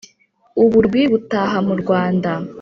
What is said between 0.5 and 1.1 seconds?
U Burwi